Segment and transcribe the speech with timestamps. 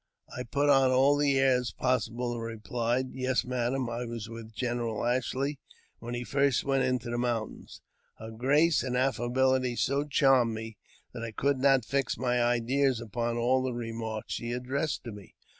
[0.35, 5.05] I put on all the airs possible, and replied," Yes, mad I was with General
[5.05, 5.59] Ashley
[5.99, 7.81] when he first went to th( mountains."
[8.17, 10.79] Her grace and affability so charmed me
[11.13, 15.35] that I could not fi: my ideas upon all the remarks she addressed to me.